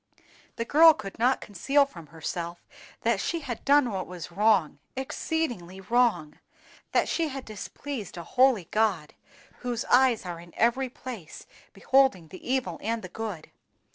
The 0.55 0.65
girl 0.65 0.95
could 0.95 1.19
not 1.19 1.41
conceal 1.41 1.85
from 1.85 2.07
herself 2.07 2.65
that 3.01 3.21
she 3.21 3.41
had 3.41 3.63
done 3.63 3.91
what 3.91 4.07
was 4.07 4.31
wrong—exceedingly 4.31 5.79
wrong; 5.79 6.39
that 6.91 7.07
she 7.07 7.27
had 7.27 7.45
displeased 7.45 8.17
a 8.17 8.23
holy 8.23 8.65
God, 8.71 9.13
whose 9.59 9.85
eyes 9.85 10.25
are 10.25 10.39
in 10.39 10.55
every 10.57 10.89
place 10.89 11.45
beholding 11.71 12.29
the 12.29 12.43
evil 12.51 12.79
and 12.81 13.03
the 13.03 13.09
good. 13.09 13.51